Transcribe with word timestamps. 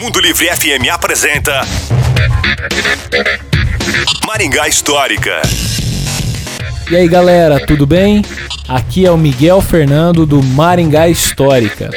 Mundo 0.00 0.20
Livre 0.20 0.46
FM 0.46 0.88
apresenta 0.92 1.62
Maringá 4.26 4.68
Histórica. 4.68 5.40
E 6.90 6.96
aí 6.96 7.08
galera, 7.08 7.64
tudo 7.66 7.86
bem? 7.86 8.24
Aqui 8.68 9.06
é 9.06 9.10
o 9.10 9.16
Miguel 9.16 9.60
Fernando 9.60 10.26
do 10.26 10.42
Maringá 10.42 11.08
Histórica. 11.08 11.90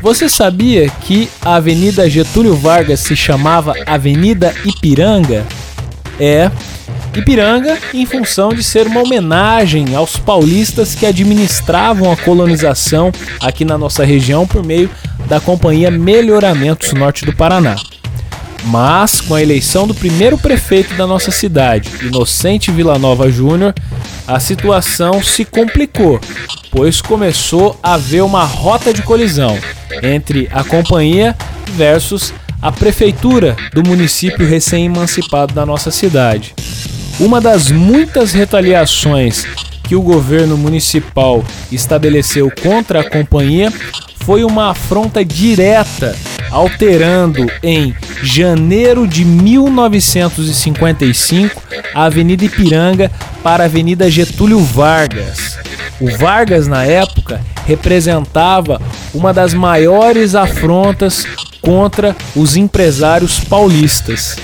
Você 0.00 0.28
sabia 0.28 0.88
que 0.88 1.28
a 1.42 1.56
Avenida 1.56 2.08
Getúlio 2.08 2.54
Vargas 2.54 3.00
se 3.00 3.16
chamava 3.16 3.74
Avenida 3.86 4.54
Ipiranga? 4.64 5.44
É, 6.20 6.50
Ipiranga 7.18 7.78
em 7.94 8.06
função 8.06 8.50
de 8.50 8.62
ser 8.62 8.86
uma 8.86 9.02
homenagem 9.02 9.94
aos 9.94 10.16
paulistas 10.16 10.94
que 10.94 11.06
administravam 11.06 12.10
a 12.10 12.16
colonização 12.16 13.12
aqui 13.40 13.64
na 13.64 13.78
nossa 13.78 14.04
região 14.04 14.46
por 14.46 14.64
meio 14.64 14.90
da 15.28 15.40
Companhia 15.40 15.90
Melhoramentos 15.90 16.92
Norte 16.92 17.24
do 17.24 17.34
Paraná. 17.34 17.76
Mas, 18.64 19.20
com 19.20 19.34
a 19.34 19.42
eleição 19.42 19.86
do 19.86 19.94
primeiro 19.94 20.36
prefeito 20.36 20.94
da 20.94 21.06
nossa 21.06 21.30
cidade, 21.30 21.88
Inocente 22.02 22.70
Villanova 22.70 23.30
Júnior, 23.30 23.72
a 24.26 24.40
situação 24.40 25.22
se 25.22 25.44
complicou, 25.44 26.20
pois 26.70 27.00
começou 27.00 27.78
a 27.82 27.94
haver 27.94 28.22
uma 28.22 28.44
rota 28.44 28.92
de 28.92 29.02
colisão 29.02 29.56
entre 30.02 30.48
a 30.52 30.64
companhia 30.64 31.36
versus 31.72 32.34
a 32.60 32.72
prefeitura 32.72 33.56
do 33.72 33.84
município 33.86 34.46
recém-emancipado 34.46 35.54
da 35.54 35.64
nossa 35.64 35.90
cidade. 35.92 36.54
Uma 37.18 37.40
das 37.40 37.70
muitas 37.70 38.32
retaliações 38.32 39.46
que 39.82 39.96
o 39.96 40.02
governo 40.02 40.58
municipal 40.58 41.42
estabeleceu 41.72 42.52
contra 42.62 43.00
a 43.00 43.08
companhia 43.08 43.72
foi 44.20 44.44
uma 44.44 44.72
afronta 44.72 45.24
direta, 45.24 46.14
alterando 46.50 47.50
em 47.62 47.96
janeiro 48.22 49.08
de 49.08 49.24
1955 49.24 51.62
a 51.94 52.04
Avenida 52.04 52.44
Ipiranga 52.44 53.10
para 53.42 53.64
a 53.64 53.66
Avenida 53.66 54.10
Getúlio 54.10 54.60
Vargas. 54.60 55.58
O 55.98 56.14
Vargas, 56.18 56.68
na 56.68 56.84
época, 56.84 57.40
representava 57.66 58.78
uma 59.14 59.32
das 59.32 59.54
maiores 59.54 60.34
afrontas 60.34 61.26
contra 61.66 62.14
os 62.36 62.56
empresários 62.56 63.40
paulistas. 63.40 64.36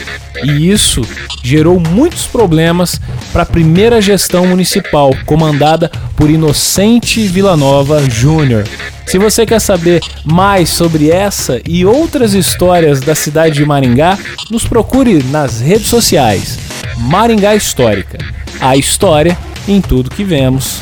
E 0.42 0.68
isso 0.68 1.02
gerou 1.44 1.78
muitos 1.78 2.26
problemas 2.26 3.00
para 3.32 3.44
a 3.44 3.46
primeira 3.46 4.02
gestão 4.02 4.44
municipal, 4.44 5.14
comandada 5.24 5.88
por 6.16 6.28
Inocente 6.28 7.24
Villanova 7.28 8.02
Júnior. 8.10 8.66
Se 9.06 9.18
você 9.18 9.46
quer 9.46 9.60
saber 9.60 10.02
mais 10.24 10.70
sobre 10.70 11.10
essa 11.10 11.60
e 11.64 11.86
outras 11.86 12.34
histórias 12.34 13.00
da 13.00 13.14
cidade 13.14 13.54
de 13.54 13.64
Maringá, 13.64 14.18
nos 14.50 14.66
procure 14.66 15.22
nas 15.24 15.60
redes 15.60 15.86
sociais. 15.86 16.58
Maringá 16.98 17.54
Histórica. 17.54 18.18
A 18.60 18.76
história 18.76 19.38
em 19.68 19.80
tudo 19.80 20.10
que 20.10 20.24
vemos. 20.24 20.80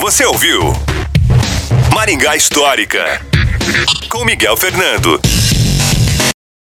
Você 0.00 0.24
ouviu? 0.24 0.72
Maringá 1.94 2.34
Histórica. 2.34 3.33
Com 4.08 4.24
Miguel 4.24 4.56
Fernando. 4.56 5.20